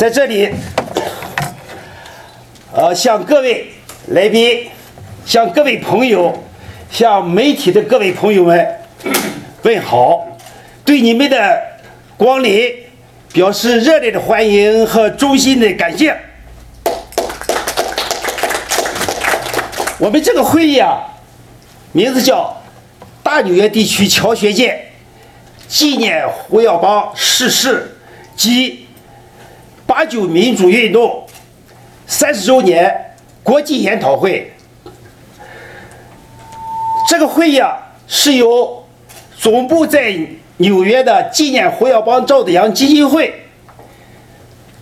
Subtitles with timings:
[0.00, 0.48] 在这里，
[2.72, 3.70] 呃，向各位
[4.06, 4.66] 来宾、
[5.26, 6.42] 向各位朋友、
[6.90, 8.66] 向媒体的各位朋友们
[9.60, 10.26] 问好，
[10.86, 11.62] 对你们的
[12.16, 12.72] 光临
[13.34, 16.16] 表示热烈的欢迎和衷心的感谢。
[19.98, 20.96] 我们这个会议啊，
[21.92, 22.62] 名字叫
[23.22, 24.92] 大纽约地区侨学界
[25.68, 27.98] 纪念胡耀邦逝世
[28.34, 28.86] 及
[29.90, 31.26] 八九民主运动
[32.06, 34.52] 三十周年国际研讨会。
[37.08, 37.76] 这个会议啊，
[38.06, 38.86] 是由
[39.36, 40.16] 总部在
[40.58, 43.34] 纽约的纪念胡耀邦赵子阳基金会、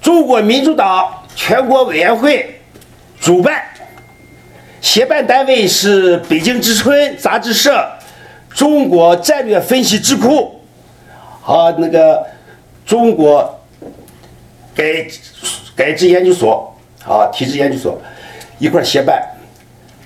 [0.03, 2.61] 中国民主党全国委员会
[3.19, 3.63] 主办。
[4.83, 7.83] 协办单位是北京之春杂志社、
[8.51, 10.61] 中国战略分析智库
[11.41, 12.27] 和那个
[12.85, 13.58] 中国
[14.79, 15.05] 改
[15.75, 16.73] 改制研究所
[17.05, 18.01] 啊体制研究所
[18.61, 19.21] 一块协办。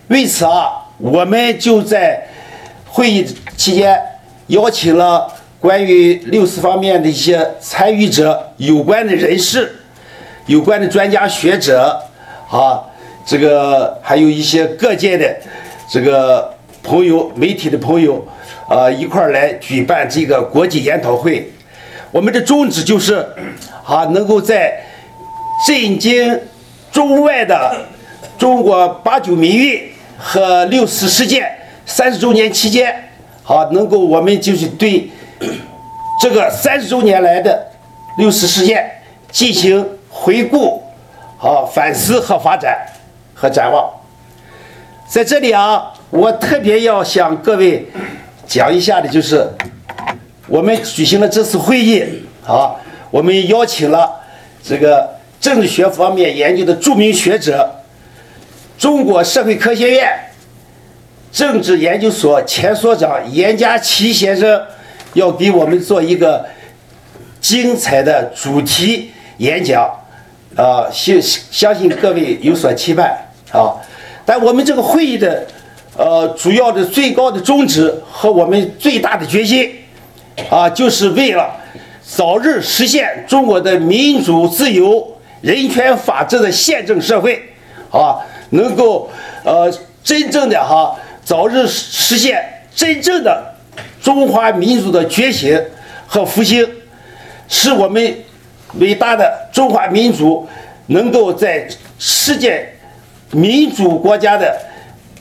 [0.09, 2.27] 为此啊，我们就在
[2.87, 3.23] 会议
[3.55, 4.01] 期间
[4.47, 9.77] 邀请了关于六四方面的一些参与者、有关的人士、
[10.47, 12.03] 有关的专家学者
[12.49, 12.83] 啊。
[13.25, 15.37] 这个还有一些各界的
[15.89, 18.27] 这个朋友、媒体的朋友，
[18.69, 21.53] 啊，一块儿来举办这个国际研讨会。
[22.11, 23.25] 我们的宗旨就是，
[23.85, 24.81] 啊，能够在
[25.67, 26.41] 震惊
[26.91, 27.87] 中外的
[28.39, 31.51] 中国八九民运和六四事件
[31.87, 33.11] 三十周年期间，
[33.43, 35.11] 好，能够我们就是对
[36.21, 37.67] 这个三十周年来的
[38.19, 38.91] 六四事件
[39.31, 40.83] 进行回顾、
[41.39, 42.77] 好反思和发展。
[43.35, 43.91] 和展望，
[45.09, 47.85] 在这里啊，我特别要向各位
[48.47, 49.45] 讲一下的，就是
[50.47, 52.05] 我们举行了这次会议
[52.47, 52.77] 啊，
[53.13, 54.11] 我们邀请了
[54.65, 55.09] 这个
[55.39, 57.71] 政治学方面研究的著名学者，
[58.79, 60.11] 中国社会科学院
[61.31, 64.61] 政治研究所前所长严家琪先生，
[65.13, 66.47] 要给我们做一个
[67.39, 69.85] 精彩的主题演讲，
[70.57, 73.15] 啊，相相信各位有所期盼。
[73.53, 73.77] 啊，
[74.25, 75.47] 但我们这个会议的，
[75.99, 79.71] 呃，主要的最高的宗旨和我们最大的决心，
[80.49, 81.55] 啊，就是为了
[82.05, 87.43] 早日实现中国的民主、自由、人权、法治的宪政社会，
[87.91, 88.19] 啊，
[88.51, 89.11] 能够
[89.45, 92.43] 呃真正的哈早日实现
[92.75, 93.55] 真正的
[94.03, 95.61] 中华民族的觉醒
[96.07, 96.69] 和复兴，
[97.49, 98.15] 使我们
[98.75, 100.47] 伟大的中华民族
[100.87, 101.67] 能够在
[101.99, 102.69] 世界。
[103.35, 104.55] 民主国家的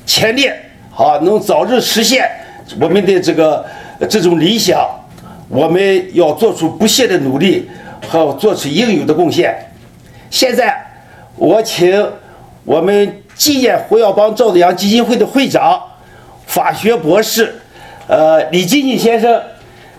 [0.06, 0.53] 前列，
[0.91, 2.30] 好，能早日实现
[2.78, 3.66] 我们的这个
[4.09, 4.86] 这种理想，
[5.51, 7.69] 我们要做出不懈的努力
[8.07, 9.53] 和做出应有的贡献。
[10.29, 10.81] 现在，
[11.35, 12.09] 我请
[12.63, 15.81] 我们纪念胡耀邦赵子阳基金会的会长、
[16.45, 17.53] 法学博士，
[18.07, 19.41] 呃，李金进先生，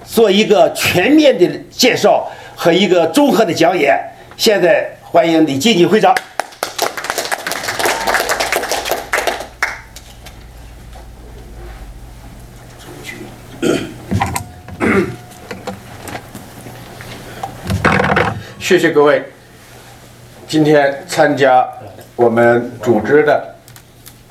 [0.06, 2.26] 做一个全面的介绍
[2.56, 3.94] 和一个综合的讲演。
[4.38, 6.14] 现在，欢迎李金进会长。
[18.72, 19.22] 谢谢各位，
[20.48, 21.68] 今天参加
[22.16, 23.54] 我们组织的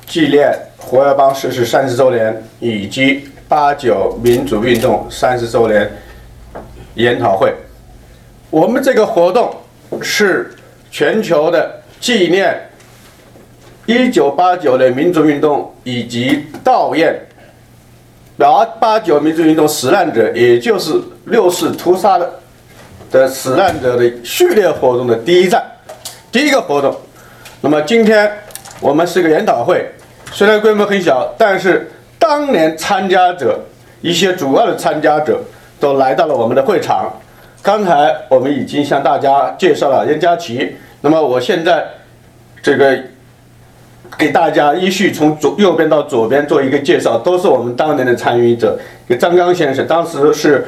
[0.04, 5.88] 纪念胡耀邦逝世三十周年以及八九民主运动三十周年
[6.94, 7.54] 研讨会。
[8.50, 9.54] 我们这个活动
[10.02, 10.52] 是
[10.90, 12.68] 全球的纪念
[13.86, 17.14] 一九八九年民主运动以及悼念
[18.36, 22.41] 八八九民主运动死难者，也就是六四屠杀的。
[23.12, 25.62] 的死难者的序列活动的第一站，
[26.32, 26.96] 第一个活动。
[27.60, 28.32] 那么今天
[28.80, 29.86] 我们是个研讨会，
[30.32, 33.60] 虽然规模很小，但是当年参加者
[34.00, 35.38] 一些主要的参加者
[35.78, 37.12] 都来到了我们的会场。
[37.62, 41.84] 刚才我们已经向大家介绍了任佳琪，那么我现在
[42.62, 42.98] 这个
[44.16, 48.78] 给大家依序从左右边到左边做一个介绍，都是我们当年的参与者。
[49.20, 50.66] 张刚先生，当时是。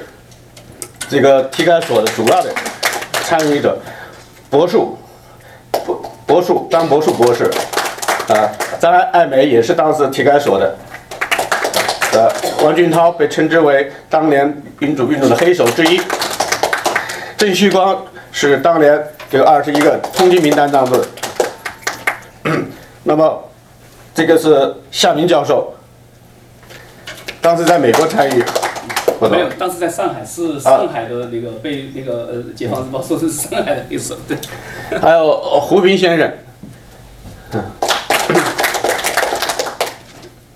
[1.09, 2.51] 这个体改所的主要的
[3.25, 3.79] 参与者，
[4.51, 4.99] 博树，
[5.71, 7.45] 博博树张博树博士，
[8.29, 10.77] 啊，张爱梅也是当时体改所的，
[12.13, 12.33] 呃，
[12.65, 16.01] 王俊涛被称之为当年民主运动的黑手之一，
[17.37, 18.03] 郑旭光
[18.33, 21.07] 是当年这个二十一个通缉名单当中的，
[23.05, 23.45] 那么
[24.15, 25.73] 这个是夏明教授，
[27.41, 28.45] 当时在美国参与。
[29.21, 34.37] 没有，当时在上海是上海的那个被那个呃《解放日报》说是上海的一首，对。
[34.99, 36.33] 还有呃胡平先生，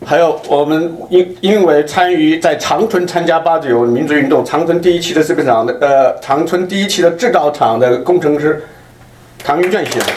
[0.04, 8.64] 还有我们因因为参与在长春参加八九民族运动，长春第一期的这个厂的呃，长春第一期的制造厂的工程师
[9.42, 10.12] 唐云卷先生，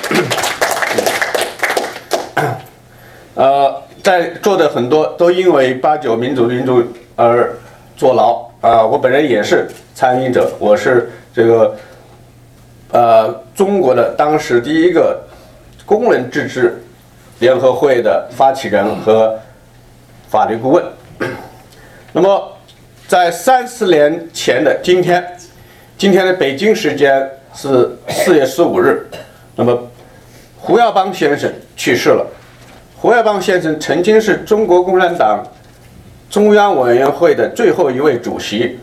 [3.35, 6.83] 呃，在座的很多都因为八九民族运动
[7.15, 7.55] 而
[8.01, 11.75] 坐牢啊、我本人也是参与者，我是这个
[12.92, 15.21] 呃中国的当时第一个
[15.86, 16.81] 工人自治
[17.38, 19.39] 联合会的发起人和
[20.27, 20.83] 法律顾问。
[22.12, 22.51] 那么，
[23.07, 25.24] 在三十年前的今天，
[25.95, 29.06] 今天的北京时间是四月十五日，
[29.56, 29.80] 那么
[30.57, 32.25] 胡耀邦先生去世了。
[32.97, 35.44] 胡耀邦先生曾经是中国共产党
[36.31, 38.80] 中央委员会的最后一位主席，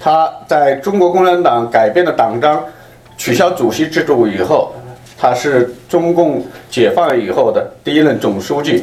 [0.00, 2.64] 他在中国共产党改变了党章，
[3.18, 4.72] 取消主席制度以后，
[5.18, 8.82] 他是中共解放以后的第一任总书记。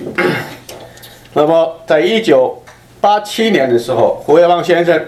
[1.34, 2.56] 那么，在一九
[3.00, 5.02] 八七年的时候，胡耀邦先生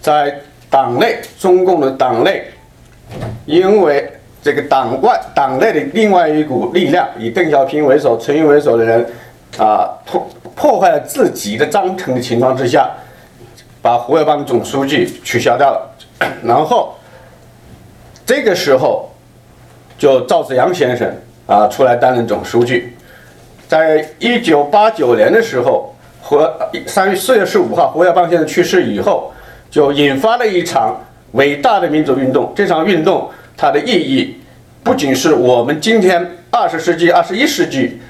[0.00, 0.34] 在
[0.70, 2.44] 党内，中共的党内，
[3.44, 4.10] 因为
[4.42, 9.06] 这个党外党内的另外一股力量，以邓小平为首、陈云为首的人，
[9.58, 12.90] 啊破破坏了自己的章程的情况之下，
[13.82, 15.90] 把胡耀邦总书记取消掉了，
[16.44, 16.94] 然后
[18.26, 19.10] 这个时候，
[19.98, 21.12] 就赵紫阳先生
[21.46, 22.92] 啊出来担任总书记。
[23.68, 26.38] 在一九八九年的时候，胡
[26.86, 29.32] 三月四月十五号，胡耀邦先生去世以后，
[29.70, 31.00] 就引发了一场
[31.32, 32.52] 伟大的民主运动。
[32.54, 34.40] 这场运动它的意义，
[34.82, 38.00] 不仅是我们今天二十世纪、二十一世纪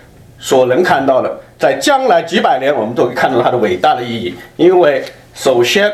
[0.40, 4.34] 所能看到的，在将来几百年，我们都会看到它的伟大的意义。
[4.56, 5.04] 因为
[5.34, 5.92] 首先，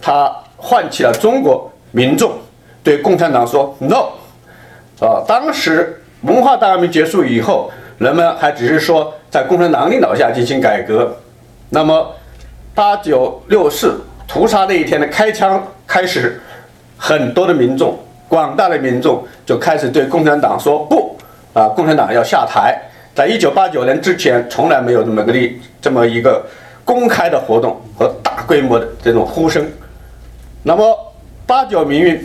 [0.00, 2.32] 它唤起了中国民众
[2.82, 4.08] 对共产党说 “no”。
[5.00, 7.70] 啊，当时文化大革命结束以后。
[7.96, 11.16] 人们还只是说在共产党领导下进行改革，
[11.70, 12.12] 那么
[12.74, 16.42] 八九六四屠杀那一天的开枪开始，
[16.98, 17.96] 很多的民众，
[18.28, 21.16] 广大的民众就开始对共产党说不
[21.52, 22.76] 啊，共产党要下台。
[23.14, 26.44] 在一九八九年之前，从来没有这么个例，这么一个
[26.84, 29.64] 公开的活动和大规模的这种呼声。
[30.62, 31.14] 那么
[31.46, 32.24] 八九民运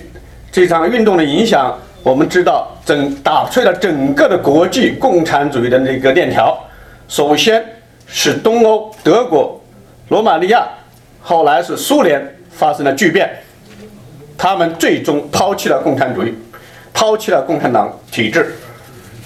[0.52, 1.78] 这场运动的影响。
[2.02, 6.58] 我们知道，整打碎了整个的国际共产主义的那个链条。
[7.10, 7.64] 首先
[8.08, 9.62] 是东欧德国、
[10.08, 10.66] 罗马尼亚，
[11.22, 13.30] 后来是苏联发生了巨变，
[14.38, 16.34] 他们最终抛弃了共产主义，
[16.94, 18.56] 抛弃了共产党体制。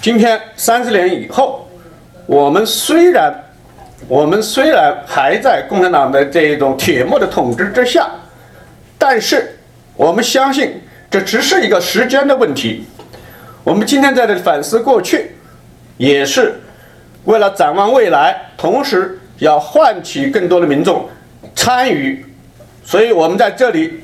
[0.04, 1.66] 今天三十年以后，
[2.26, 3.34] 我们虽然
[4.06, 8.10] 我们虽然还在共产党的这种铁幕的统治之下，
[8.98, 9.56] 但是
[9.96, 10.78] 我们相信。
[11.10, 12.84] 这只是一个时间的问题。
[13.62, 15.30] 我们今天在这里反思过去，
[15.96, 16.60] 也是
[17.24, 21.08] 为了展望未来，同时要唤起更多的民众
[21.54, 22.26] 参与。
[22.84, 24.02] 所以，我们在这里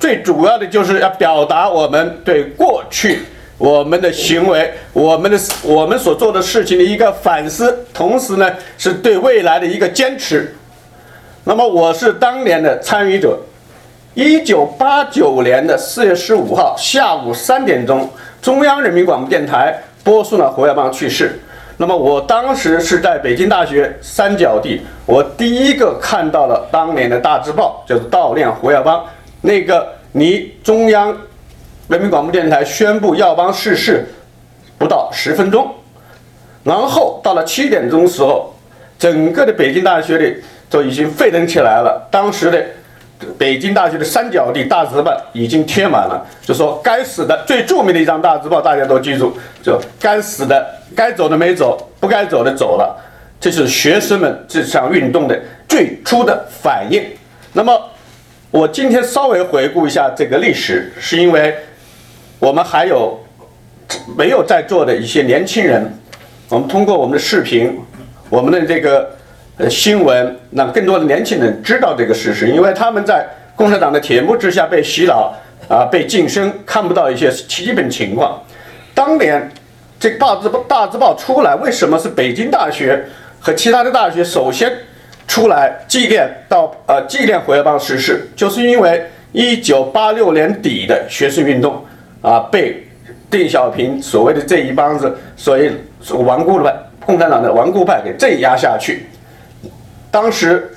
[0.00, 3.20] 最主要的就是要表达我们对过去
[3.58, 10.54] 我们的行为、我们的我们所做的事情的一个反思，同时呢，是对未来的一个坚持。
[11.44, 13.38] 那么，我是当年的参与者。
[14.14, 18.10] 一九八九年的四月十五号下午三点钟，
[18.40, 21.38] 中央人民广播电台播送了胡耀邦去世。
[21.76, 29.04] 那么我当时是在北京大学三角地，我第一个看到了当年的大字报，就是悼念胡耀邦。
[29.42, 31.14] 那个离中央
[31.88, 34.06] 人民广播电台宣布耀邦逝世
[34.78, 35.72] 不到十分钟，
[36.64, 38.54] 然后到了七点钟时候，
[38.98, 42.08] 整个的北京大学里都已经沸腾起来了。
[42.10, 42.64] 当时的。
[43.38, 52.94] 北京大学的三角地大字报已经贴满了，就说该死的最著名的一张大字报，大家都记住，就该死的该走的没走，不该走的走了，
[53.40, 57.02] 这是学生们这场运动的最初的反应。
[57.54, 57.88] 那么，
[58.50, 61.56] 我今天稍微回顾一下这个历史，是因为
[62.38, 63.18] 我们还有
[64.16, 65.92] 没有在座的一些年轻人，
[66.48, 67.78] 我们通过我们的视频，
[68.28, 69.10] 我们的这个。
[69.58, 75.34] 呃，新闻让更多的年轻人知道这个事实，因为他们在共产党的铁幕之下被洗脑
[75.66, 78.38] 啊，被晋升，看不到一些基本情况。
[78.92, 79.50] 当年
[79.98, 83.02] 这个大字报大字报出来，为什么是北京大学
[83.40, 84.70] 和其他的大学首先
[85.26, 88.28] 出来纪念到呃纪念胡耀邦逝世？
[88.36, 91.82] 就是因为一九八六年底的学生运动
[92.26, 92.84] 啊，被
[93.30, 95.70] 邓小平所谓的这一帮子所谓
[96.10, 99.06] 顽固派共产党的顽固派给镇压下去。
[100.10, 100.68] 当时，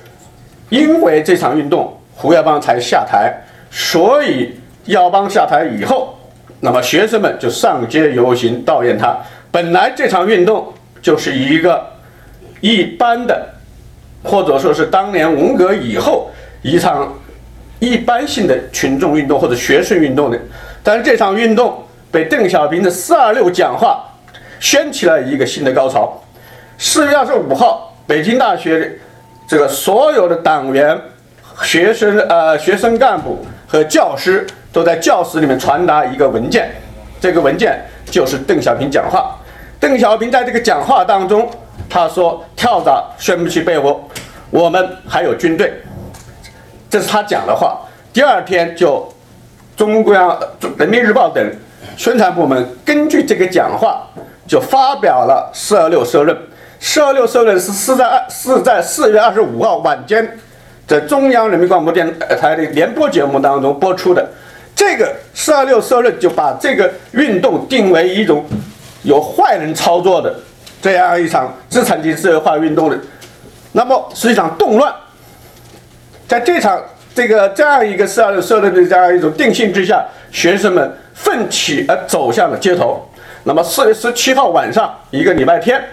[0.68, 3.34] 因为这场运动，胡耀邦才下台。
[3.68, 4.52] 所以
[4.84, 6.16] 耀邦下台以后，
[6.60, 9.16] 那么学生们就上街游行悼念他。
[9.50, 11.84] 本来这场运动就是一个
[12.60, 13.48] 一般的，
[14.22, 16.30] 或者说是当年文革以后
[16.62, 17.12] 一场
[17.80, 20.38] 一般性的群众运动或者学生运动的，
[20.82, 24.04] 但是这场运动被邓小平的“四二六”讲话
[24.58, 26.20] 掀起了一个新的高潮。
[26.78, 28.98] 四月二十五号，北京大学
[29.46, 30.98] 这个所有的党员、
[31.62, 36.70] 学生、呃学生干部和教师都在教室里面传达一个文件，
[37.20, 39.36] 这个文件就是邓小平讲话。
[39.78, 41.50] 邓小平在这个讲话当中，
[41.88, 44.08] 他说：“跳蚤宣不起被窝，
[44.50, 45.72] 我们还有军队。”
[46.88, 47.78] 这是他讲的话。
[48.12, 49.08] 第二天就，
[49.80, 50.38] 中央、
[50.76, 51.42] 人民日报等
[51.96, 54.06] 宣传部门根据这个讲话，
[54.46, 56.36] 就发表了“四二六”社论。
[56.78, 60.38] 四二六社论是是在二是在四月二十五号晚间，
[60.86, 64.28] 在中央人民广播电台的联播节目当中播出的。
[64.76, 68.44] 这个四二六社论就把这个运动定为一种
[69.04, 70.34] 由坏人操作的
[70.82, 72.98] 这样一场资产阶级社会化运动的，
[73.72, 74.94] 那么是一场动乱。
[76.28, 76.78] 在这场
[77.20, 83.06] 这个这样一个社社论的这样一种定性之下，学生们奋起而走向了街头。
[83.44, 85.84] 那么四月十七号晚上，一个礼拜天。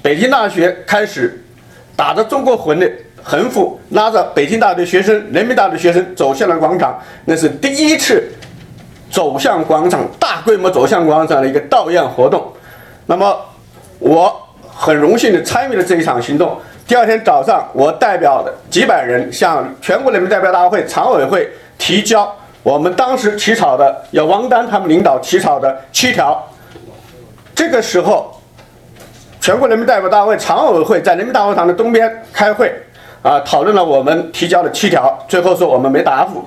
[0.00, 1.44] 北京大学开始
[1.94, 2.90] 打着中国魂的
[3.22, 6.98] 横幅，拉着北京大学学生、人民大学学生走向了广场。
[7.26, 8.26] 那是第一次
[9.10, 12.50] 走向广场、大规模走向广场的一个悼念活动。
[13.04, 13.38] 那么，
[13.98, 14.34] 我
[14.66, 16.58] 很荣幸地参与了这一场行动。
[16.90, 22.28] 第二天早上，我代表的几百人向全国人民代表大会常委会提交
[22.64, 26.44] 我们当时起草的，由王丹他们领导起草的七条。
[27.54, 28.36] 这个时候。
[29.40, 32.70] 全国人民代表大会常委会在人民大会堂的东边开会，
[33.22, 36.44] 啊，讨论了我们提交的七条，最后说我们没答复。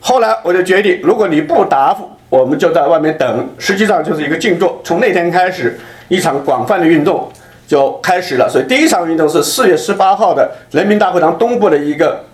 [0.00, 3.48] 后来我就决定，如果你不答复，我们就在外面等。
[3.58, 4.80] 实际上就是一个静坐。
[4.82, 7.30] 从那天开始，一场广泛的运动
[7.66, 8.48] 就开始了。
[8.48, 12.24] 所以第一场运动是四月十八号的人民大会堂东部的一个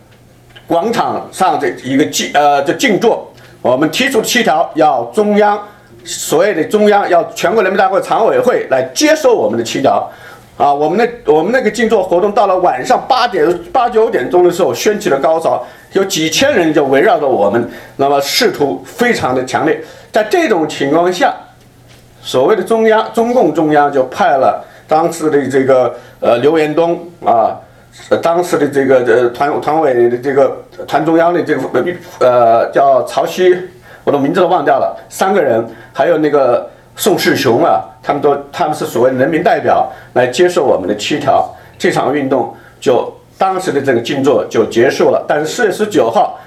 [0.67, 3.33] 广场上的一个静呃就静坐。
[3.63, 5.59] 我们提出七条，要中央。
[6.03, 10.11] 所谓的中央要全国人民大会常委会来接收我们的七条，
[10.57, 19.79] 啊，我们的我们那个静坐活动到了晚上八点八九点钟的时候掀起了高潮，有几千人就围绕着我们，那么仕途非常的强烈。
[20.11, 21.35] 在这种情况下，
[22.23, 27.55] 所谓的中央中共中央就派了当时的这个呃刘延东啊，
[28.21, 31.85] 当时的这个呃团团委的这个团中央的这个
[32.19, 33.57] 呃叫曹曦。
[34.03, 45.23] 我的名字都忘掉了，三个人，还有那个宋世雄啊，他们都他们是所谓人民代表来接受我们的七条，这场运动就当时的这个静坐就结束了。
[45.29, 46.41] 但是四月十九号，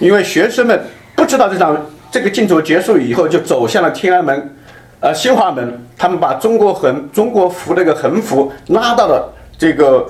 [0.00, 0.80] 因为学生们
[1.14, 1.76] 不知道这场
[2.10, 4.56] 这个静坐结束以后，就走向了天安门，
[5.00, 10.06] 呃新华门，他们把中国横中国符那个横幅拉到了这个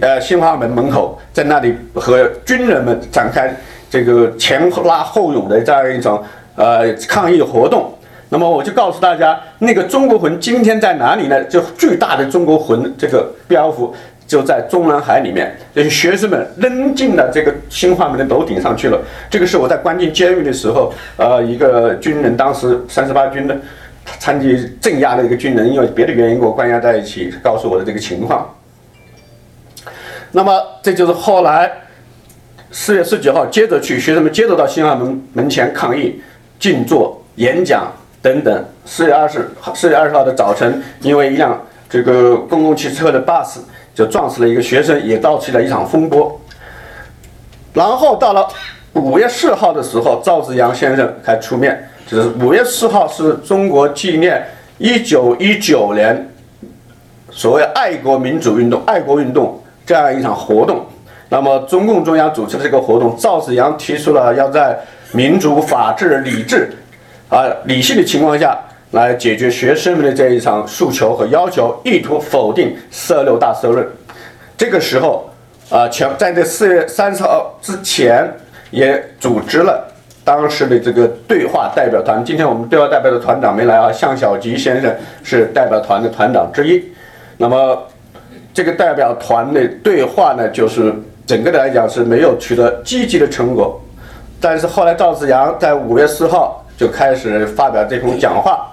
[0.00, 3.56] 呃新华门门口，在那里和军人们展开。
[3.88, 6.24] 这个前拉后拥的这样一种
[6.56, 7.92] 呃抗议活动，
[8.30, 11.44] 那么我就告诉大家，那个中国魂今天在哪里呢？
[11.44, 13.94] 就巨大的中国魂这个标幅
[14.32, 18.98] 就在中南海里面，这些学生们扔进了这个新华门的楼顶上去了。
[19.28, 23.54] 这个是我在关进监狱的时候，呃，一个军人，当时三十八军的
[24.18, 28.48] 参与镇压的一个军人，因为别的原因给我关押在一起，告诉我的这个情况。
[30.30, 31.70] 那么这就是后来。
[32.74, 36.22] 四月十九号，接着去学生们接着到新华门门前抗议、
[36.58, 38.64] 静坐、演讲等等。
[38.86, 43.58] 四月二十四月二十号的早晨，因为一辆这个公共汽车的 bus
[43.94, 46.40] 就撞死了一个学生，也造起了一场风波。
[47.72, 48.46] 然后到了
[48.94, 54.46] 五月四号的时候，赵紫阳先生才出面，就是五月四号是中国纪念
[54.78, 56.28] 一九一九年
[57.30, 60.84] 所谓爱国民主运动、爱国运动这样一场活动。
[61.30, 64.78] 那么，中共中央主持的这个活动，赵紫阳提出了要在
[65.12, 66.70] 民主、法治、理智，
[67.30, 68.58] 啊，理性的情况下
[68.92, 73.86] 来解决学生们的这一场诉求和要求，意图否定“四二六”大社论。
[74.56, 75.28] 这个时候，
[75.68, 78.26] 啊，全在这四月三十号之前，
[78.70, 79.86] 也组织了
[80.24, 82.24] 当时的这个对话代表团。
[82.24, 86.82] 今天我们对话代表的团长没来啊，向小吉先生是代表团的团长之一。
[87.36, 87.86] 那么，
[88.54, 90.94] 这个代表团的对话呢，就是。
[91.24, 93.80] 整个的来讲是没有取得积极的成果，
[94.40, 98.71] 但是后来赵紫阳在五月四号就开始发表这种讲话，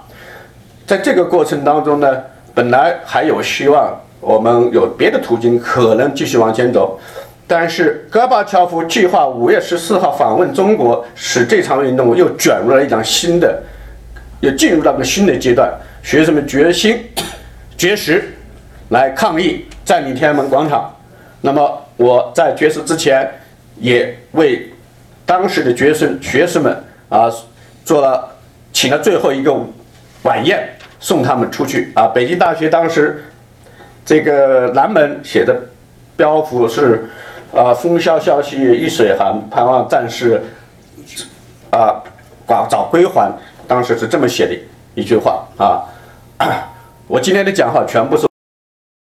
[0.90, 2.20] 在这个过程当中呢，
[2.52, 6.98] 本来还有希望，我们有别的途径可能继续往前走，
[7.46, 13.62] 但是戈巴乔夫计划五月十四号访问中国，使这场运动又卷入了一场新的，
[14.40, 15.72] 又进入到个新的阶段。
[16.02, 17.00] 学生们决心、
[17.78, 18.24] 绝食
[18.88, 20.92] 来抗议占领天安门广场。
[21.40, 23.30] 那么我在绝食之前，
[23.76, 24.68] 也为
[25.24, 27.30] 当时的学生学生们啊
[27.84, 28.28] 做了
[28.72, 29.54] 请了最后一个
[30.24, 30.68] 晚宴，
[31.00, 32.06] 送他们出去啊。
[32.14, 33.24] 北京大学当时
[34.04, 35.60] 这个南门写的
[36.16, 37.10] 标幅是
[37.52, 40.40] 啊“风萧萧兮易水寒，盼望战士
[41.70, 42.00] 啊
[42.46, 43.32] 早早归还”，
[43.66, 44.54] 当时是这么写的
[44.94, 45.82] 一句话啊。
[47.08, 48.29] 我今天的讲话全部是。